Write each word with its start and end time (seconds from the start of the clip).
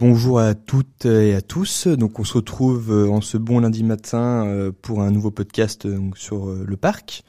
Bonjour 0.00 0.38
à 0.38 0.54
toutes 0.54 1.06
et 1.06 1.34
à 1.34 1.42
tous. 1.42 1.88
Donc 1.88 2.20
on 2.20 2.24
se 2.24 2.34
retrouve 2.34 2.92
euh, 2.92 3.10
en 3.10 3.20
ce 3.20 3.36
bon 3.36 3.58
lundi 3.58 3.82
matin 3.82 4.46
euh, 4.46 4.70
pour 4.70 5.02
un 5.02 5.10
nouveau 5.10 5.32
podcast 5.32 5.86
euh, 5.86 5.98
sur 6.14 6.46
le 6.46 6.76
parc. 6.76 7.24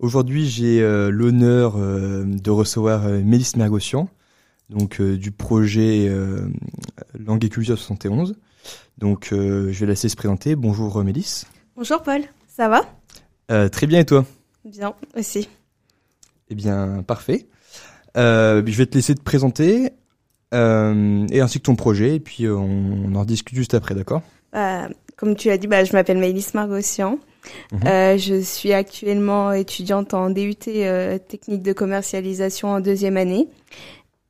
Aujourd'hui, 0.00 0.46
j'ai 0.46 0.82
l'honneur 1.10 1.78
de 1.78 2.50
recevoir 2.50 3.08
Mélisse 3.08 3.56
Mergossian, 3.56 4.10
donc 4.68 5.00
du 5.00 5.30
projet 5.30 6.14
Langue 7.18 7.42
et 7.42 7.48
Culture 7.48 7.78
71. 7.78 8.36
Donc 8.98 9.28
je 9.30 9.70
vais 9.70 9.86
la 9.86 9.92
laisser 9.92 10.10
se 10.10 10.16
présenter. 10.16 10.56
Bonjour 10.56 11.02
Mélisse. 11.02 11.46
Bonjour 11.74 12.02
Paul, 12.02 12.20
ça 12.48 12.68
va? 12.68 13.68
Très 13.70 13.86
bien 13.86 14.00
et 14.00 14.04
toi? 14.04 14.26
Bien 14.66 14.92
aussi. 15.16 15.48
Eh 16.50 16.54
bien, 16.54 17.02
parfait. 17.02 17.48
je 18.14 18.76
vais 18.76 18.86
te 18.86 18.96
laisser 18.96 19.14
te 19.14 19.22
présenter 19.22 19.92
euh, 20.54 21.26
et 21.30 21.40
ainsi 21.40 21.58
que 21.58 21.64
ton 21.64 21.76
projet, 21.76 22.16
et 22.16 22.20
puis 22.20 22.44
euh, 22.44 22.56
on, 22.56 23.14
en 23.14 23.24
discute 23.24 23.56
juste 23.56 23.74
après, 23.74 23.94
d'accord? 23.94 24.22
Bah, 24.52 24.88
Comme 25.16 25.36
tu 25.36 25.50
as 25.50 25.58
dit, 25.58 25.66
bah, 25.66 25.84
je 25.84 25.92
m'appelle 25.92 26.18
Maëlys 26.18 26.54
Margossian. 26.54 27.18
Mhm. 27.72 27.80
Euh, 27.86 28.18
je 28.18 28.40
suis 28.40 28.72
actuellement 28.72 29.52
étudiante 29.52 30.14
en 30.14 30.30
DUT 30.30 30.56
euh, 30.68 31.18
technique 31.18 31.62
de 31.62 31.72
commercialisation 31.72 32.68
en 32.68 32.80
deuxième 32.80 33.16
année. 33.16 33.48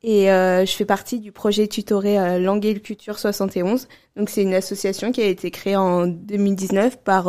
Et 0.02 0.30
euh, 0.30 0.64
je 0.64 0.72
fais 0.72 0.86
partie 0.86 1.20
du 1.20 1.30
projet 1.30 1.66
tutoré 1.66 2.40
Langue 2.40 2.64
et 2.64 2.78
Culture 2.80 3.18
71. 3.18 3.86
Donc 4.16 4.30
c'est 4.30 4.42
une 4.42 4.54
association 4.54 5.12
qui 5.12 5.20
a 5.20 5.26
été 5.26 5.50
créée 5.50 5.76
en 5.76 6.06
2019 6.06 7.02
par 7.02 7.28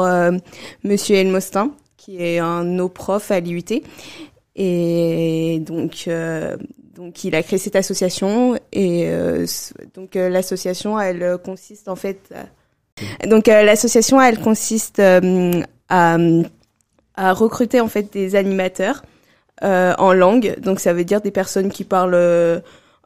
Monsieur 0.84 1.18
Elmostin, 1.18 1.72
qui 1.98 2.22
est 2.22 2.40
un 2.40 2.64
de 2.64 2.70
nos 2.70 2.88
profs 2.88 3.30
à 3.30 3.42
l'IUT. 3.42 3.84
Et 4.56 5.62
donc, 5.66 6.08
donc 7.02 7.24
il 7.24 7.34
a 7.34 7.42
créé 7.42 7.58
cette 7.58 7.76
association 7.76 8.56
et 8.72 9.08
euh, 9.08 9.48
donc 9.96 10.16
euh, 10.16 10.30
l'association 10.30 11.00
elle 11.00 11.40
consiste 11.44 11.88
en 11.88 11.96
fait 11.96 12.32
donc 13.26 13.48
euh, 13.48 13.64
l'association 13.64 14.22
elle 14.22 14.40
consiste 14.40 15.02
à, 15.90 16.18
recruter 17.34 17.82
en 17.82 17.88
fait 17.88 18.14
des 18.14 18.36
animateurs 18.36 19.04
en 19.64 20.14
langue. 20.14 20.56
Donc 20.60 20.80
ça 20.80 20.94
veut 20.94 21.04
dire 21.04 21.22
des 21.22 21.32
personnes 21.32 21.70
qui 21.70 21.84
parlent 21.84 22.62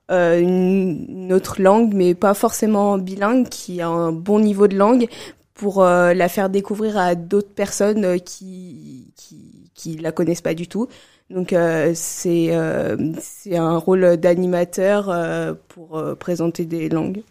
une, 0.09 1.31
autre 1.33 1.61
langue 1.61 1.93
mais 1.93 2.15
pas 2.15 2.33
forcément 2.33 2.97
bilingue 2.97 3.47
qui 3.49 3.81
a 3.81 3.87
un 3.87 4.11
bon 4.11 4.39
niveau 4.39 4.67
de 4.67 4.75
langue 4.75 5.07
pour 5.53 5.83
la 5.83 6.29
faire 6.29 6.49
découvrir 6.49 6.97
à 6.97 7.15
d'autres 7.15 7.53
personnes 7.53 8.19
qui, 8.21 9.13
qui 9.15 9.71
qui 9.73 9.97
la 9.97 10.11
connaissent 10.11 10.41
pas 10.41 10.53
du 10.53 10.67
tout 10.67 10.87
donc 11.29 11.53
euh, 11.53 11.91
c'est 11.95 12.55
euh, 12.55 13.13
c'est 13.19 13.57
un 13.57 13.77
rôle 13.77 14.17
d'animateur 14.17 15.09
euh, 15.09 15.53
pour 15.69 16.03
présenter 16.19 16.65
des 16.65 16.89
langues. 16.89 17.23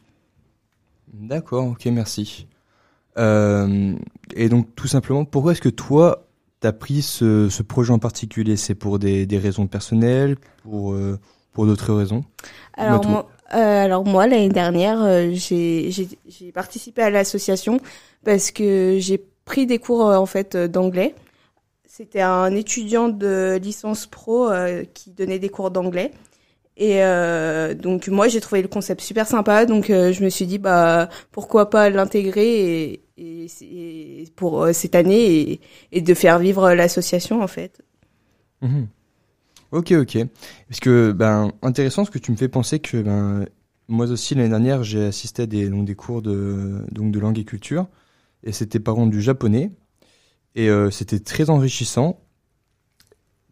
D'accord, 1.13 1.69
ok, 1.69 1.87
merci. 1.87 2.49
et 3.17 4.49
donc 4.49 4.75
tout 4.75 4.89
simplement, 4.89 5.25
pourquoi 5.25 5.53
est-ce 5.53 5.61
que 5.61 5.69
toi, 5.69 6.27
tu 6.61 6.67
as 6.67 6.73
pris 6.73 7.03
ce, 7.03 7.49
ce, 7.49 7.63
projet 7.63 7.93
en 7.93 8.01
particulier? 8.01 8.57
C'est 8.57 8.75
pour 8.75 8.99
des, 8.99 9.25
des, 9.27 9.39
raisons 9.39 9.69
personnelles, 9.69 10.37
pour, 10.65 10.97
pour 11.53 11.67
d'autres 11.67 11.95
raisons? 11.95 12.25
Alors 12.77 13.07
moi, 13.07 13.31
alors 13.51 14.05
moi, 14.05 14.27
l'année 14.27 14.49
dernière, 14.49 15.07
j'ai 15.35 15.93
participé 16.53 17.01
à 17.03 17.11
l'association 17.11 17.79
parce 18.25 18.51
que 18.51 18.97
j'ai 18.99 19.25
pris 19.45 19.67
des 19.67 19.79
cours 19.79 20.07
en 20.07 20.27
fait 20.27 20.57
d'anglais 20.57 21.15
c'était 21.97 22.23
un 22.23 22.53
étudiant 22.57 23.09
de 23.09 23.57
licence 23.63 24.09
pro 24.09 24.51
euh, 24.51 24.83
qui 24.95 25.13
donnait 25.13 25.39
des 25.39 25.49
cours 25.49 25.71
d'anglais. 25.71 26.11
Et 26.77 27.05
euh, 27.05 27.73
donc 27.73 28.09
moi 28.09 28.27
j'ai 28.27 28.41
trouvé 28.41 28.63
le 28.63 28.67
concept 28.67 29.01
super 29.01 29.29
sympa, 29.29 29.65
donc 29.65 29.91
euh, 29.91 30.13
je 30.13 30.25
me 30.25 30.29
suis 30.29 30.45
dit 30.45 30.59
bah 30.59 31.09
pourquoi 31.31 31.71
pas 31.71 31.91
l'intégrer 31.91 33.01
pour 34.35 34.67
cette 34.73 34.97
année 34.97 35.61
et, 35.93 36.01
de 36.01 36.15
faire 36.15 36.41
vivre 36.41 36.73
l'association 36.73 37.41
en 37.41 37.47
fait. 37.47 37.81
Mhm. 38.61 38.89
Ok 39.71 39.93
ok. 39.93 40.19
Parce 40.69 40.81
que 40.81 41.13
ben 41.13 41.53
intéressant 41.63 42.05
ce 42.05 42.11
que 42.11 42.19
tu 42.19 42.33
me 42.33 42.37
fais 42.37 42.49
penser 42.49 42.81
que 42.81 43.03
ben 43.03 43.47
moi 43.87 44.11
aussi 44.11 44.35
l'année 44.35 44.49
dernière 44.49 44.83
j'ai 44.83 45.05
assisté 45.05 45.43
à 45.43 45.47
des 45.47 45.69
donc 45.69 45.95
cours 45.95 46.23
de 46.23 46.83
donc 46.91 47.13
de 47.13 47.21
langue 47.21 47.39
et 47.39 47.45
culture 47.45 47.87
et 48.43 48.51
c'était 48.51 48.81
par 48.81 48.97
contre 48.97 49.13
du 49.13 49.23
japonais 49.23 49.71
et 50.55 50.69
euh, 50.69 50.91
c'était 50.91 51.19
très 51.19 51.51
enrichissant, 51.51 52.21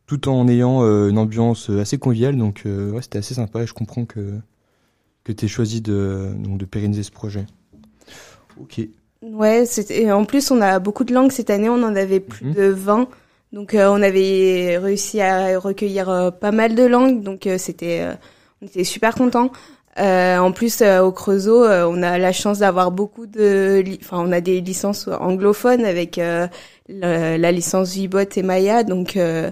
tout 0.07 0.29
en 0.29 0.47
ayant 0.49 0.83
euh, 0.83 1.09
une 1.09 1.19
ambiance 1.19 1.71
assez 1.71 1.99
conviviale. 1.99 2.37
Donc 2.37 2.63
euh, 2.67 2.91
ouais, 2.93 3.03
c'était 3.03 3.19
assez 3.19 3.35
sympa 3.35 3.63
et 3.63 3.67
je 3.67 3.75
comprends 3.75 4.05
que, 4.05 4.39
que 5.25 5.33
tu 5.33 5.45
aies 5.45 5.49
choisi 5.49 5.81
de, 5.81 6.33
donc, 6.39 6.59
de 6.59 6.65
pérenniser 6.65 7.03
ce 7.03 7.11
projet. 7.11 7.47
Ok. 8.61 8.81
Ouais, 9.23 9.65
et 9.91 10.11
en 10.11 10.25
plus 10.25 10.51
on 10.51 10.61
a 10.61 10.81
beaucoup 10.81 11.05
de 11.05 11.15
langues 11.15 11.31
cette 11.31 11.51
année, 11.51 11.69
on 11.69 11.83
en 11.83 11.95
avait 11.95 12.21
plus 12.21 12.47
mhm. 12.47 12.55
de 12.55 12.65
20. 12.65 13.09
Donc 13.53 13.75
on 13.75 14.03
avait 14.03 14.79
réussi 14.79 15.21
à 15.21 15.59
recueillir 15.59 16.33
pas 16.41 16.53
mal 16.53 16.75
de 16.75 16.85
langues, 16.85 17.23
donc 17.23 17.47
c'était 17.59 18.09
on 18.63 18.67
était 18.67 18.83
super 18.83 19.15
contents. 19.15 19.53
Euh, 19.99 20.39
en 20.39 20.53
plus, 20.53 20.81
au 20.81 21.13
Creusot, 21.13 21.67
on 21.67 22.03
a 22.03 22.17
la 22.17 22.33
chance 22.33 22.61
d'avoir 22.61 22.91
beaucoup 22.91 23.27
de, 23.27 23.85
enfin, 24.01 24.25
on 24.27 24.33
a 24.33 24.41
des 24.41 24.63
licences 24.63 25.07
anglophones 25.07 25.85
avec 25.85 26.19
la, 26.93 27.53
licence 27.53 27.95
Vibot 27.95 28.21
et 28.37 28.43
Maya. 28.43 28.85
Donc, 28.85 29.17
euh, 29.17 29.51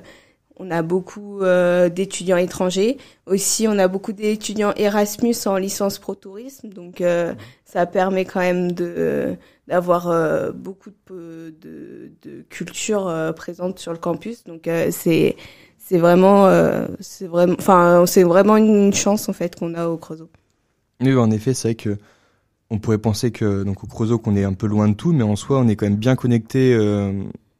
on 0.57 0.71
a 0.71 0.83
beaucoup 0.83 1.43
euh, 1.43 1.89
d'étudiants 1.89 2.37
étrangers. 2.37 2.99
Aussi, 3.27 3.67
on 3.69 3.79
a 3.79 3.89
beaucoup 3.89 4.13
d'étudiants 4.13 4.73
Erasmus 4.77 5.35
en 5.47 5.57
licence 5.57 5.99
pro 5.99 6.15
tourisme. 6.15 6.69
Donc, 6.69 7.01
euh, 7.01 7.35
ça 7.65 7.87
permet 7.87 8.25
quand 8.25 8.41
même 8.41 8.73
de 8.73 9.37
d'avoir 9.69 10.53
beaucoup 10.53 10.91
de, 11.11 11.55
de, 11.61 12.43
culture 12.49 13.33
présente 13.37 13.79
sur 13.79 13.93
le 13.93 13.99
campus. 13.99 14.43
Donc, 14.43 14.69
c'est 14.91 15.37
c'est 15.79 15.99
vraiment 15.99 16.51
c'est 16.99 17.29
vraiment 17.29 17.55
enfin 17.57 18.05
c'est 18.05 18.25
vraiment 18.25 18.57
une 18.57 18.93
chance 18.93 19.29
en 19.29 19.33
fait 19.33 19.55
qu'on 19.55 19.75
a 19.75 19.87
au 19.87 19.97
Creusot. 19.97 20.29
Oui, 21.01 21.15
en 21.17 21.31
effet, 21.31 21.55
c'est 21.55 21.69
vrai 21.69 21.75
que 21.77 21.97
on 22.71 22.79
pourrait 22.79 22.99
penser 22.99 23.31
que 23.33 23.65
donc 23.65 23.83
au 23.85 23.87
Creusot 23.87 24.19
qu'on 24.19 24.37
est 24.37 24.45
un 24.45 24.53
peu 24.53 24.67
loin 24.67 24.89
de 24.89 24.95
tout, 24.95 25.13
mais 25.13 25.25
en 25.25 25.37
soi 25.37 25.59
on 25.59 25.69
est 25.69 25.77
quand 25.77 25.87
même 25.87 25.97
bien 25.97 26.17
connecté 26.17 26.73
euh, 26.75 27.13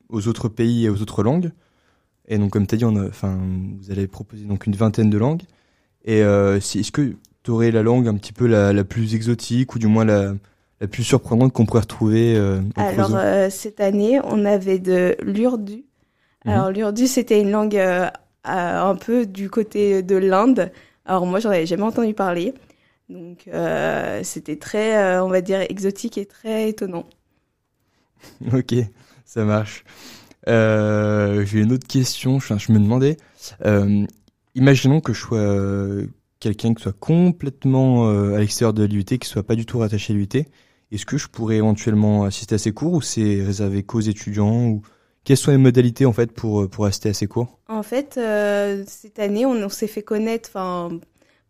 aux 0.09 0.29
autres 0.29 0.49
pays 0.49 0.87
et 0.87 0.89
aux 0.89 1.03
autres 1.03 1.23
langues. 1.23 1.51
Et 2.29 2.39
donc 2.39 2.53
comme 2.53 2.67
tu 2.67 2.77
as 2.77 2.79
dit, 2.79 2.85
enfin 2.85 3.39
vous 3.81 3.91
allez 3.91 4.07
proposer 4.07 4.45
donc 4.45 4.67
une 4.67 4.77
vingtaine 4.77 5.11
de 5.11 5.19
langues. 5.19 5.43
Et 6.05 6.23
euh, 6.23 6.61
si, 6.61 6.81
est-ce 6.81 6.93
que 6.93 7.15
tu 7.43 7.51
aurais 7.51 7.71
la 7.71 7.83
langue 7.83 8.09
un 8.09 8.15
petit 8.15 8.33
peu 8.33 8.47
la, 8.47 8.73
la, 8.73 8.85
plus 8.85 9.15
exotique 9.15 9.75
ou 9.75 9.79
du 9.79 9.87
moins 9.87 10.05
la, 10.05 10.35
la 10.81 10.87
plus 10.87 11.03
surprenante 11.03 11.53
qu'on 11.53 11.67
pourrait 11.67 11.81
retrouver 11.81 12.37
euh, 12.37 12.61
au 12.61 12.81
Alors 12.81 13.15
euh, 13.15 13.51
cette 13.51 13.81
année, 13.81 14.21
on 14.25 14.45
avait 14.45 14.79
de 14.79 15.17
l'urdu. 15.23 15.85
Mhm. 16.45 16.53
Alors 16.53 16.71
l'urdu, 16.71 17.07
c'était 17.07 17.41
une 17.41 17.51
langue 17.51 17.83
un 18.45 18.95
peu 18.95 19.27
du 19.27 19.51
côté 19.51 20.03
de 20.03 20.17
l'Inde. 20.17 20.71
Alors 21.05 21.27
moi, 21.27 21.41
j'en 21.41 21.51
avais 21.51 21.67
jamais 21.67 21.83
entendu 21.83 22.15
parler. 22.15 22.55
Donc 23.11 23.49
euh, 23.49 24.23
c'était 24.23 24.57
très, 24.57 24.97
euh, 24.97 25.25
on 25.25 25.29
va 25.29 25.41
dire, 25.41 25.61
exotique 25.69 26.17
et 26.17 26.27
très 26.27 26.69
étonnant. 26.69 27.07
ok, 28.53 28.75
ça 29.25 29.45
marche. 29.45 29.85
Euh, 30.49 31.45
J'ai 31.45 31.61
une 31.61 31.73
autre 31.73 31.87
question. 31.87 32.39
Je, 32.39 32.57
je 32.57 32.73
me 32.73 32.79
demandais, 32.79 33.17
imaginons 34.55 35.01
que 35.01 35.13
je 35.13 35.21
sois 35.21 36.07
quelqu'un 36.39 36.73
qui 36.73 36.83
soit 36.83 36.99
complètement 36.99 38.09
à 38.09 38.39
l'extérieur 38.39 38.73
de 38.73 38.85
l'UT, 38.85 39.05
qui 39.05 39.29
soit 39.29 39.43
pas 39.43 39.57
du 39.57 39.67
tout 39.67 39.79
rattaché 39.79 40.13
à 40.13 40.17
l'UT. 40.17 40.29
Est-ce 40.93 41.07
que 41.07 41.19
je 41.19 41.29
pourrais 41.29 41.57
éventuellement 41.57 42.25
assister 42.25 42.55
à 42.55 42.59
ces 42.59 42.73
cours 42.73 42.93
ou 42.95 43.01
c'est 43.01 43.43
réservé 43.43 43.83
qu'aux 43.83 44.01
étudiants 44.01 44.67
ou 44.67 44.83
quelles 45.25 45.37
sont 45.37 45.51
les 45.51 45.59
modalités 45.59 46.07
en 46.07 46.13
fait 46.13 46.33
pour 46.33 46.69
pour 46.71 46.87
assister 46.87 47.11
à 47.11 47.15
ces 47.15 47.27
cours? 47.27 47.59
En 47.69 47.83
fait, 47.83 48.15
cette 48.87 49.19
année, 49.19 49.47
on, 49.47 49.53
on 49.53 49.69
s'est 49.69 49.87
fait 49.89 50.03
connaître, 50.03 50.51
enfin 50.51 51.01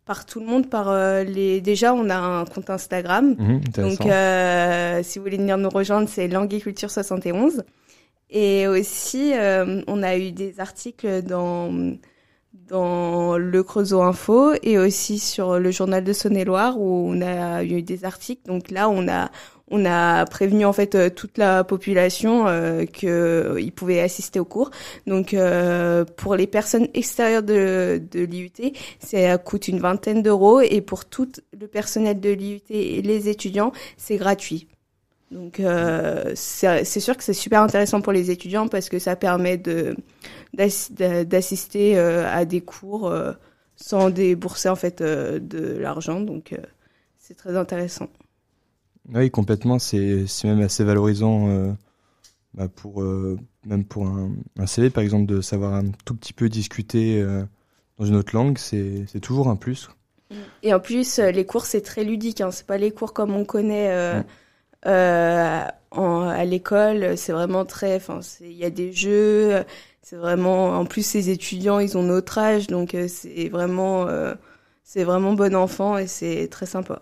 par 0.05 0.25
tout 0.25 0.39
le 0.39 0.45
monde 0.45 0.69
par 0.69 0.89
euh, 0.89 1.23
les 1.23 1.61
déjà 1.61 1.93
on 1.93 2.09
a 2.09 2.17
un 2.17 2.45
compte 2.45 2.69
Instagram. 2.69 3.35
Mhm, 3.37 3.61
donc 3.77 4.05
euh, 4.05 5.01
si 5.03 5.19
vous 5.19 5.25
voulez 5.25 5.37
venir 5.37 5.57
nous 5.57 5.69
rejoindre 5.69 6.09
c'est 6.09 6.27
Languiculture 6.27 6.89
71 6.89 7.63
et 8.29 8.67
aussi 8.67 9.33
euh, 9.33 9.81
on 9.87 10.03
a 10.03 10.17
eu 10.17 10.31
des 10.31 10.59
articles 10.59 11.21
dans 11.23 11.71
dans 12.67 13.37
le 13.37 13.63
Creusot 13.63 14.01
Info 14.01 14.53
et 14.63 14.77
aussi 14.77 15.19
sur 15.19 15.59
le 15.59 15.71
journal 15.71 16.03
de 16.03 16.13
Saône-et-Loire 16.13 16.79
où 16.79 17.09
on 17.09 17.21
a 17.21 17.63
eu 17.63 17.81
des 17.81 18.05
articles. 18.05 18.45
Donc 18.45 18.71
là 18.71 18.89
on 18.89 19.07
a 19.07 19.29
on 19.71 19.85
a 19.85 20.25
prévenu 20.25 20.65
en 20.65 20.73
fait 20.73 20.95
euh, 20.95 21.09
toute 21.09 21.37
la 21.37 21.63
population 21.63 22.45
euh, 22.47 22.85
qu'ils 22.85 23.09
euh, 23.09 23.69
pouvaient 23.75 24.01
assister 24.01 24.39
au 24.39 24.45
cours. 24.45 24.69
Donc 25.07 25.33
euh, 25.33 26.03
pour 26.17 26.35
les 26.35 26.45
personnes 26.45 26.87
extérieures 26.93 27.41
de, 27.41 28.01
de 28.11 28.19
l'IUT, 28.19 28.51
ça 28.99 29.37
coûte 29.37 29.67
une 29.69 29.79
vingtaine 29.79 30.21
d'euros 30.21 30.59
et 30.59 30.81
pour 30.81 31.05
tout 31.05 31.31
le 31.57 31.67
personnel 31.67 32.19
de 32.19 32.29
l'IUT 32.29 32.61
et 32.69 33.01
les 33.01 33.29
étudiants, 33.29 33.71
c'est 33.97 34.17
gratuit. 34.17 34.67
Donc 35.31 35.61
euh, 35.61 36.33
c'est 36.35 36.99
sûr 36.99 37.15
que 37.15 37.23
c'est 37.23 37.33
super 37.33 37.61
intéressant 37.61 38.01
pour 38.01 38.11
les 38.11 38.29
étudiants 38.31 38.67
parce 38.67 38.89
que 38.89 38.99
ça 38.99 39.15
permet 39.15 39.57
de 39.57 39.95
d'assister 40.53 41.97
à 41.97 42.43
des 42.43 42.59
cours 42.59 43.13
sans 43.77 44.09
débourser 44.09 44.67
en 44.67 44.75
fait 44.75 45.01
de 45.01 45.77
l'argent. 45.79 46.19
Donc 46.19 46.53
c'est 47.17 47.35
très 47.35 47.55
intéressant. 47.55 48.09
Oui, 49.09 49.31
complètement. 49.31 49.79
C'est 49.79 50.25
même 50.43 50.61
assez 50.61 50.83
valorisant 50.83 51.75
bah, 52.53 52.67
pour 52.67 53.03
même 53.65 53.85
pour 53.85 54.07
un, 54.07 54.31
un, 54.57 54.65
CV 54.65 54.89
par 54.89 55.03
exemple 55.03 55.25
de 55.25 55.41
savoir 55.41 55.73
un 55.73 55.91
tout 56.05 56.15
petit 56.15 56.33
peu 56.33 56.49
discuter 56.49 57.23
dans 57.97 58.05
une 58.05 58.15
autre 58.15 58.35
langue, 58.35 58.57
c'est 58.57 59.19
toujours 59.21 59.47
un 59.47 59.55
plus. 59.55 59.89
Et 60.63 60.73
en 60.73 60.79
plus, 60.79 61.19
les 61.19 61.45
cours 61.45 61.65
c'est 61.65 61.81
très 61.81 62.03
ludique. 62.03 62.41
Hein. 62.41 62.51
C'est 62.51 62.65
pas 62.65 62.77
les 62.77 62.91
cours 62.91 63.13
comme 63.13 63.35
on 63.35 63.45
connaît. 63.45 64.21
Euh, 64.85 65.63
en, 65.91 66.21
à 66.21 66.45
l'école, 66.45 67.17
c'est 67.17 67.33
vraiment 67.33 67.65
très, 67.65 67.95
enfin, 67.97 68.19
il 68.41 68.53
y 68.53 68.65
a 68.65 68.69
des 68.69 68.93
jeux, 68.93 69.63
c'est 70.01 70.15
vraiment, 70.15 70.79
en 70.79 70.85
plus 70.85 71.05
ces 71.05 71.29
étudiants, 71.29 71.79
ils 71.79 71.97
ont 71.97 72.03
notre 72.03 72.37
âge, 72.37 72.67
donc 72.67 72.95
euh, 72.95 73.07
c'est 73.07 73.49
vraiment, 73.49 74.07
euh, 74.07 74.33
c'est 74.83 75.03
vraiment 75.03 75.33
bon 75.33 75.55
enfant 75.55 75.97
et 75.97 76.07
c'est 76.07 76.47
très 76.49 76.65
sympa. 76.65 77.01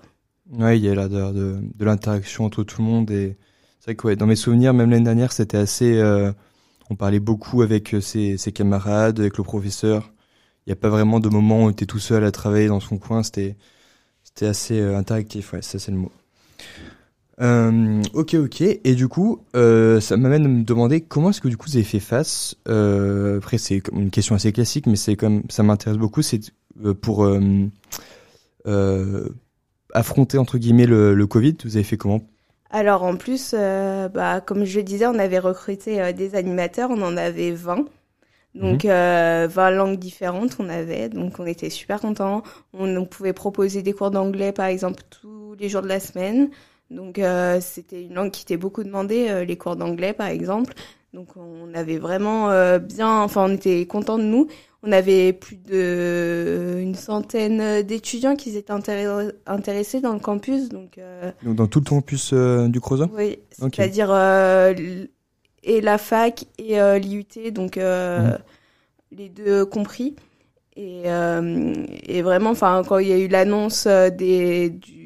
Ouais, 0.52 0.80
il 0.80 0.86
y 0.86 0.90
a 0.90 0.96
là 0.96 1.08
de, 1.08 1.32
de, 1.32 1.86
l'interaction 1.86 2.46
entre 2.46 2.64
tout 2.64 2.82
le 2.82 2.88
monde 2.88 3.12
et 3.12 3.38
c'est 3.80 3.92
vrai 3.92 3.96
que 3.96 4.08
ouais, 4.08 4.16
dans 4.16 4.26
mes 4.26 4.36
souvenirs, 4.36 4.74
même 4.74 4.90
l'année 4.90 5.06
dernière, 5.06 5.32
c'était 5.32 5.58
assez, 5.58 6.02
on 6.90 6.96
parlait 6.96 7.20
beaucoup 7.20 7.62
avec 7.62 7.96
ses, 8.02 8.38
ses, 8.38 8.52
camarades, 8.52 9.20
avec 9.20 9.38
le 9.38 9.44
professeur. 9.44 10.12
Il 10.66 10.70
n'y 10.70 10.74
a 10.74 10.76
pas 10.76 10.90
vraiment 10.90 11.20
de 11.20 11.30
moment 11.30 11.64
où 11.64 11.68
on 11.68 11.70
était 11.70 11.86
tout 11.86 12.00
seul 12.00 12.24
à 12.24 12.32
travailler 12.32 12.68
dans 12.68 12.80
son 12.80 12.98
coin. 12.98 13.24
C'était, 13.24 13.58
c'était 14.24 14.48
assez 14.48 14.82
interactif. 14.82 15.54
Ouais, 15.54 15.62
ça 15.62 15.78
c'est 15.80 15.92
le 15.92 15.98
mot. 15.98 16.12
Euh, 17.42 18.02
ok, 18.14 18.34
ok. 18.34 18.62
Et 18.62 18.96
du 18.96 19.08
coup, 19.08 19.46
euh, 19.56 20.02
ça 20.02 20.18
m'amène 20.18 20.46
à 20.46 20.50
me 20.50 20.64
demander 20.64 21.02
comment 21.02 21.30
est-ce 21.30 21.42
que 21.42 21.48
du 21.48 21.58
coup 21.58 21.68
vous 21.70 21.78
avez 21.78 21.86
fait 21.86 22.00
face. 22.00 22.56
Euh, 22.68 23.38
après, 23.38 23.58
c'est 23.58 23.82
une 23.94 24.12
question 24.12 24.36
assez 24.36 24.52
classique, 24.52 24.88
mais 24.88 24.98
c'est 24.98 25.16
comme 25.16 25.44
ça 25.50 25.64
m'intéresse 25.64 25.98
beaucoup. 25.98 26.22
C'est 26.22 26.42
euh, 26.84 26.94
pour 26.94 27.24
euh, 27.24 27.40
euh, 28.68 29.30
affronter 29.94 30.38
entre 30.38 30.58
guillemets 30.58 30.86
le, 30.86 31.14
le, 31.14 31.28
Covid. 31.28 31.58
Vous 31.64 31.76
avez 31.76 31.84
fait 31.84 31.98
comment? 31.98 32.22
Alors 32.72 33.04
en 33.04 33.16
plus, 33.16 33.54
bah, 33.54 34.42
comme 34.42 34.64
je 34.66 34.78
le 34.78 34.84
disais, 34.84 35.08
on 35.08 35.18
avait 35.18 35.40
recruté 35.40 36.14
des 36.14 36.36
animateurs. 36.36 36.90
On 36.92 37.02
en 37.02 37.18
avait 37.18 37.52
20. 37.52 37.86
Donc 38.56 38.84
mmh. 38.84 39.46
20 39.48 39.70
langues 39.72 40.00
différentes 40.00 40.58
on 40.58 40.70
avait, 40.70 41.08
donc 41.10 41.40
on 41.40 41.46
était 41.46 41.70
super 41.70 42.02
contents. 42.02 42.44
On, 42.74 42.96
on 42.98 43.06
pouvait 43.06 43.34
proposer 43.34 43.84
des 43.84 43.94
cours 43.94 44.12
d'anglais 44.12 44.52
par 44.52 44.66
exemple 44.66 45.04
tous 45.10 45.56
les 45.60 45.70
jours 45.70 45.84
de 45.84 45.88
la 45.88 46.00
semaine. 46.00 46.50
Donc 46.90 47.20
euh, 47.20 47.60
c'était 47.62 48.04
une 48.04 48.16
langue 48.16 48.32
qui 48.32 48.42
était 48.42 48.58
beaucoup 48.58 48.84
demandée, 48.84 49.28
euh, 49.30 49.46
les 49.46 49.58
cours 49.58 49.76
d'anglais 49.76 50.14
par 50.14 50.28
exemple. 50.28 50.74
Donc 51.14 51.38
on 51.38 51.74
avait 51.74 51.98
vraiment 51.98 52.50
euh, 52.50 52.80
bien, 52.80 53.22
enfin 53.22 53.46
on 53.50 53.54
était 53.54 53.86
contents 53.86 54.18
de 54.18 54.24
nous. 54.24 54.48
On 54.82 54.92
avait 54.92 55.34
plus 55.34 55.58
de 55.58 56.78
une 56.80 56.96
centaine 56.96 57.82
d'étudiants 57.82 58.36
qui 58.36 58.56
étaient 58.56 58.72
intéressés 58.72 60.00
dans 60.00 60.14
le 60.14 60.20
campus. 60.20 60.70
Donc, 60.70 61.00
donc 61.44 61.56
dans 61.56 61.68
tout 61.68 61.80
le 61.80 61.90
campus 61.90 62.34
du 62.34 62.80
Crozat 62.80 63.10
Oui, 63.14 63.40
c'est-à-dire 63.52 64.10
et 65.64 65.82
la 65.82 65.98
fac 65.98 66.46
et 66.58 66.78
l'IUT, 67.00 67.52
donc 67.52 67.76
mmh. 67.76 68.38
les 69.12 69.28
deux 69.28 69.66
compris. 69.66 70.16
Et, 70.78 71.04
et 71.08 72.22
vraiment, 72.22 72.52
enfin 72.52 72.82
quand 72.88 73.00
il 73.00 73.10
y 73.10 73.14
a 73.14 73.18
eu 73.18 73.28
l'annonce 73.28 73.86
des 73.86 74.70
du 74.70 74.99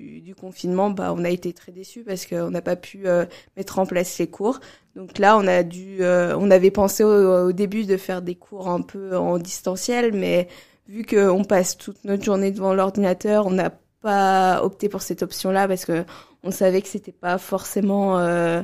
confinement, 0.44 0.90
bah, 0.90 1.14
on 1.16 1.24
a 1.24 1.30
été 1.30 1.54
très 1.54 1.72
déçus 1.72 2.04
parce 2.04 2.26
qu'on 2.26 2.52
n'a 2.52 2.62
pas 2.62 2.76
pu 2.76 3.08
euh, 3.08 3.26
mettre 3.56 3.80
en 3.80 3.86
place 3.86 4.20
les 4.20 4.28
cours. 4.28 4.60
Donc 4.94 5.18
là, 5.18 5.38
on 5.38 5.48
a 5.48 5.64
dû, 5.64 6.00
euh, 6.02 6.36
on 6.38 6.52
avait 6.52 6.70
pensé 6.70 7.04
au, 7.06 7.54
début 7.54 7.86
de 7.86 7.96
faire 7.96 8.22
des 8.22 8.36
cours 8.36 8.68
un 8.68 8.82
peu 8.82 9.16
en 9.16 9.38
distanciel, 9.38 10.12
mais 10.12 10.50
vu 10.90 11.06
qu'on 11.06 11.46
passe 11.46 11.78
toute 11.78 12.04
notre 12.04 12.26
journée 12.26 12.52
devant 12.52 12.74
l'ordinateur, 12.74 13.48
on 13.48 13.52
n'a 13.52 13.72
pas 14.02 14.62
opté 14.64 14.90
pour 14.90 15.02
cette 15.02 15.24
option-là 15.24 15.66
parce 15.70 15.86
que 15.86 16.04
on 16.44 16.52
savait 16.52 16.82
que 16.82 16.90
c'était 16.90 17.14
pas 17.14 17.38
forcément 17.38 18.20
euh, 18.20 18.62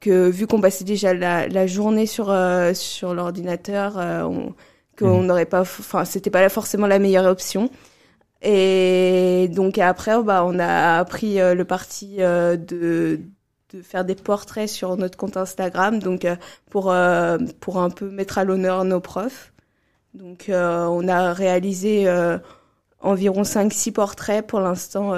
que 0.00 0.28
vu 0.28 0.48
qu'on 0.48 0.60
passait 0.60 0.84
déjà 0.84 1.14
la, 1.14 1.66
journée 1.68 2.06
sur 2.06 2.34
sur 2.74 3.14
l'ordinateur, 3.14 3.94
qu'on 4.98 5.22
mmh. 5.22 5.26
n'aurait 5.26 5.46
pas, 5.46 5.60
enfin 5.60 6.04
c'était 6.04 6.30
pas 6.30 6.48
forcément 6.48 6.88
la 6.88 6.98
meilleure 6.98 7.26
option. 7.26 7.70
Et 8.42 9.48
donc 9.52 9.78
après, 9.78 10.22
bah, 10.22 10.44
on 10.44 10.58
a 10.58 11.04
pris 11.04 11.40
euh, 11.40 11.54
le 11.54 11.64
parti 11.64 12.16
euh, 12.20 12.56
de, 12.56 13.20
de 13.72 13.82
faire 13.82 14.04
des 14.04 14.14
portraits 14.14 14.68
sur 14.68 14.96
notre 14.96 15.18
compte 15.18 15.36
Instagram, 15.36 15.98
donc 15.98 16.24
euh, 16.24 16.36
pour 16.70 16.94
pour 17.60 17.78
un 17.78 17.90
peu 17.90 18.10
mettre 18.10 18.38
à 18.38 18.44
l'honneur 18.44 18.84
nos 18.84 19.00
profs. 19.00 19.52
Donc 20.14 20.46
on 20.50 21.08
a 21.08 21.32
réalisé 21.32 22.08
environ 23.00 23.42
5-6 23.42 23.92
portraits 23.92 24.44
pour 24.44 24.58
l'instant 24.58 25.14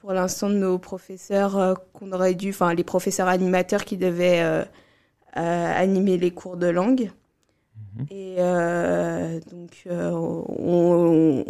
pour 0.00 0.12
l'instant 0.12 0.48
de 0.48 0.56
nos 0.56 0.78
professeurs 0.78 1.76
qu'on 1.92 2.10
aurait 2.10 2.34
dû, 2.34 2.50
enfin 2.50 2.74
les 2.74 2.82
professeurs 2.82 3.28
animateurs 3.28 3.84
qui 3.84 3.96
devaient 3.96 4.66
animer 5.34 6.16
les 6.16 6.32
cours 6.32 6.56
de 6.56 6.66
langue. 6.66 7.12
Mhm. 7.98 8.06
Et 8.10 8.36
donc 9.52 9.84
on, 9.86 10.44
on, 10.58 11.44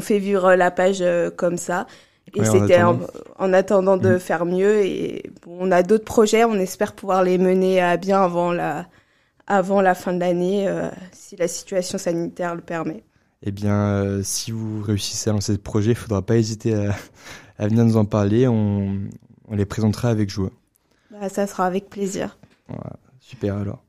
fait 0.00 0.18
vivre 0.18 0.54
la 0.54 0.70
page 0.70 0.98
euh, 1.00 1.30
comme 1.30 1.56
ça. 1.56 1.86
Et 2.34 2.44
c'était 2.44 2.82
en, 2.82 3.52
attendant 3.52 3.96
de 3.96 4.14
mm. 4.14 4.18
faire 4.18 4.46
mieux. 4.46 4.84
Et 4.84 5.30
on 5.46 5.70
a 5.70 5.82
d'autres 5.82 6.04
projets. 6.04 6.44
On 6.44 6.54
espère 6.54 6.94
pouvoir 6.94 7.22
les 7.22 7.36
mener 7.36 7.80
à 7.80 7.96
bien 7.96 8.22
avant 8.22 8.52
la, 8.52 8.86
avant 9.46 9.82
la 9.82 9.94
fin 9.94 10.14
de 10.14 10.20
l'année, 10.20 10.66
euh, 10.66 10.88
si 11.12 11.36
la 11.36 11.48
situation 11.48 11.98
sanitaire 11.98 12.54
le 12.54 12.62
permet. 12.62 13.04
Eh 13.42 13.50
bien, 13.50 13.74
euh, 13.74 14.20
si 14.22 14.50
vous 14.50 14.82
réussissez 14.82 15.28
à 15.30 15.32
lancer 15.34 15.52
ce 15.52 15.58
projet, 15.58 15.90
il 15.90 15.94
ne 15.94 15.98
faudra 15.98 16.22
pas 16.22 16.36
hésiter 16.36 16.74
à, 16.74 16.94
à, 17.58 17.66
venir 17.66 17.84
nous 17.84 17.96
en 17.96 18.04
parler. 18.04 18.48
On, 18.48 18.98
on 19.48 19.54
les 19.54 19.66
présentera 19.66 20.08
avec 20.08 20.30
joie. 20.30 20.50
Bah, 21.10 21.28
ça 21.28 21.46
sera 21.46 21.66
avec 21.66 21.90
plaisir. 21.90 22.38
super 23.20 23.56
alors. 23.56 23.82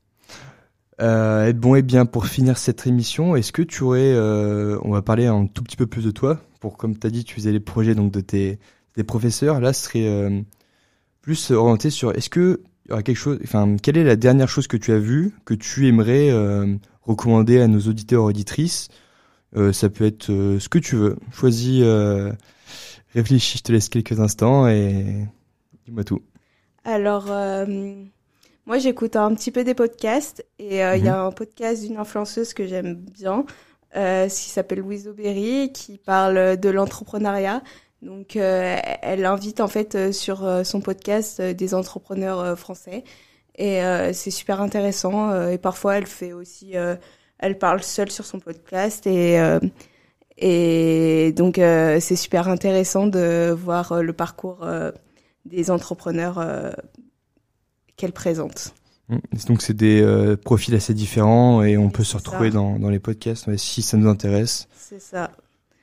Euh, 1.01 1.51
bon, 1.53 1.75
et 1.75 1.81
bien 1.81 2.05
pour 2.05 2.27
finir 2.27 2.57
cette 2.57 2.85
émission, 2.85 3.35
est-ce 3.35 3.51
que 3.51 3.61
tu 3.61 3.83
aurais, 3.83 4.13
euh, 4.13 4.77
on 4.83 4.91
va 4.91 5.01
parler 5.01 5.25
un 5.25 5.47
tout 5.47 5.63
petit 5.63 5.75
peu 5.75 5.87
plus 5.87 6.03
de 6.03 6.11
toi, 6.11 6.39
pour 6.59 6.77
comme 6.77 6.97
tu 6.97 7.07
as 7.07 7.09
dit, 7.09 7.23
tu 7.23 7.35
faisais 7.35 7.51
les 7.51 7.59
projets 7.59 7.95
donc 7.95 8.11
de 8.11 8.21
tes, 8.21 8.59
des 8.95 9.03
professeurs. 9.03 9.59
Là, 9.59 9.73
ce 9.73 9.85
serait 9.85 10.07
euh, 10.07 10.41
plus 11.21 11.51
orienté 11.51 11.89
sur, 11.89 12.15
est-ce 12.15 12.29
que 12.29 12.61
y 12.89 12.91
aura 12.91 13.01
quelque 13.01 13.17
chose, 13.17 13.39
enfin, 13.43 13.77
quelle 13.81 13.97
est 13.97 14.03
la 14.03 14.15
dernière 14.15 14.49
chose 14.49 14.67
que 14.67 14.77
tu 14.77 14.91
as 14.91 14.99
vue 14.99 15.33
que 15.45 15.53
tu 15.53 15.87
aimerais 15.87 16.29
euh, 16.29 16.75
recommander 17.01 17.59
à 17.59 17.67
nos 17.67 17.79
auditeurs 17.81 18.23
auditrices? 18.23 18.89
Euh, 19.55 19.71
Ça 19.71 19.89
peut 19.89 20.05
être 20.05 20.27
ce 20.27 20.69
que 20.69 20.79
tu 20.79 20.95
veux. 20.95 21.17
Choisis, 21.31 21.83
réfléchis, 23.15 23.57
je 23.59 23.63
te 23.63 23.71
laisse 23.71 23.89
quelques 23.89 24.19
instants 24.19 24.67
et 24.67 25.27
dis-moi 25.85 26.03
tout. 26.03 26.21
Alors. 26.83 27.31
Moi, 28.65 28.77
j'écoute 28.77 29.17
un 29.17 29.35
petit 29.35 29.51
peu 29.51 29.65
des 29.65 29.73
podcasts 29.73 30.45
et 30.57 30.85
euh, 30.85 30.95
il 30.95 31.03
y 31.03 31.09
a 31.09 31.17
mhm. 31.17 31.27
un 31.27 31.31
podcast 31.31 31.83
d'une 31.83 31.97
influenceuse 31.97 32.53
que 32.53 32.65
j'aime 32.65 32.95
bien, 32.95 33.45
euh, 33.97 34.29
qui 34.29 34.49
s'appelle 34.49 34.79
Louise 34.79 35.09
Aubéry, 35.09 35.71
qui 35.73 35.97
parle 35.97 36.55
de 36.57 36.69
l'entrepreneuriat. 36.69 37.61
Donc, 38.01 38.37
euh, 38.37 38.77
elle 39.01 39.25
invite 39.25 39.59
en 39.59 39.67
fait 39.67 40.13
sur 40.13 40.65
son 40.65 40.79
podcast 40.79 41.41
des 41.41 41.73
entrepreneurs 41.73 42.57
français 42.57 43.03
et 43.55 43.81
c'est 44.13 44.31
super 44.31 44.61
intéressant. 44.61 45.47
et 45.49 45.57
parfois, 45.57 45.97
elle 45.97 46.07
fait 46.07 46.33
aussi, 46.33 46.73
elle 47.39 47.57
parle 47.59 47.81
seule 47.83 48.11
sur 48.11 48.25
son 48.25 48.39
podcast 48.39 49.07
et 49.07 49.39
et 50.37 51.31
donc 51.33 51.55
c'est 51.57 52.15
super 52.15 52.49
intéressant 52.49 53.07
de 53.07 53.55
voir 53.57 54.01
le 54.01 54.11
parcours 54.11 54.67
des 55.45 55.71
entrepreneurs 55.71 56.39
qu'elle 57.97 58.11
présente. 58.11 58.73
Mmh. 59.09 59.17
Donc 59.47 59.61
c'est 59.61 59.73
des 59.73 60.01
euh, 60.01 60.37
profils 60.37 60.73
assez 60.75 60.93
différents 60.93 61.63
et 61.63 61.77
on 61.77 61.89
peut 61.89 62.03
se 62.03 62.15
retrouver 62.15 62.49
dans, 62.51 62.79
dans, 62.79 62.89
les 62.89 62.99
podcasts 62.99 63.53
si 63.57 63.81
ça 63.81 63.97
nous 63.97 64.09
intéresse. 64.09 64.67
C'est 64.75 65.01
ça. 65.01 65.31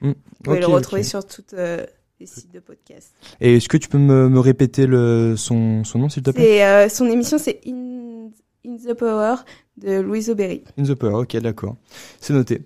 Mmh. 0.00 0.08
Vous 0.08 0.14
pouvez 0.42 0.60
le 0.60 0.66
retrouver 0.66 1.02
sur 1.02 1.24
toutes 1.26 1.54
euh, 1.54 1.84
les 2.18 2.26
sites 2.26 2.52
de 2.52 2.60
podcasts. 2.60 3.12
Et 3.40 3.56
est-ce 3.56 3.68
que 3.68 3.76
tu 3.76 3.88
peux 3.88 3.98
me, 3.98 4.28
me 4.28 4.40
répéter 4.40 4.86
le, 4.86 5.34
son, 5.36 5.84
son 5.84 5.98
nom 5.98 6.08
s'il 6.08 6.22
te 6.22 6.30
plaît? 6.30 6.64
Euh, 6.64 6.88
Son 6.88 7.06
émission 7.06 7.38
c'est 7.38 7.60
In, 7.66 8.30
In, 8.66 8.76
the 8.76 8.94
Power 8.94 9.36
de 9.76 10.00
Louise 10.00 10.30
Aubéry. 10.30 10.64
In 10.78 10.84
the 10.84 10.94
Power, 10.94 11.22
ok 11.22 11.36
d'accord. 11.38 11.76
C'est 12.20 12.32
noté. 12.32 12.62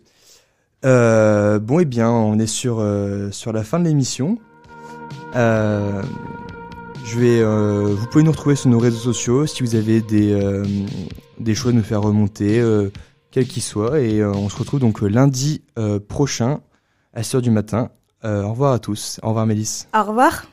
bon 0.82 1.78
et 1.78 1.82
eh 1.82 1.84
bien 1.84 2.10
on 2.10 2.38
est 2.38 2.46
sur, 2.46 2.84
sur 3.32 3.52
la 3.52 3.64
fin 3.64 3.80
de 3.80 3.84
l'émission. 3.84 4.38
Euh, 5.36 6.02
je 7.04 7.18
vais, 7.18 7.40
euh, 7.40 7.94
vous 7.94 8.06
pouvez 8.06 8.24
nous 8.24 8.30
retrouver 8.30 8.56
sur 8.56 8.70
nos 8.70 8.78
réseaux 8.78 8.98
sociaux 9.12 9.46
si 9.46 9.62
vous 9.62 9.74
avez 9.74 10.00
des, 10.00 10.32
euh, 10.32 10.64
des 11.38 11.54
choses 11.54 11.72
à 11.72 11.76
nous 11.76 11.82
faire 11.82 12.00
remonter, 12.02 12.58
euh, 12.58 12.90
quels 13.30 13.46
qu'ils 13.46 13.62
soient. 13.62 14.00
Et 14.00 14.24
on 14.24 14.48
se 14.48 14.56
retrouve 14.56 14.80
donc 14.80 15.02
lundi 15.02 15.62
prochain 16.08 16.60
à 17.12 17.22
6h 17.22 17.42
du 17.42 17.50
matin. 17.50 17.90
au 18.24 18.50
revoir 18.50 18.72
à 18.72 18.78
tous. 18.78 19.20
Au 19.22 19.28
revoir 19.28 19.46
Mélisse. 19.46 19.88
Au 19.94 20.02
revoir. 20.02 20.44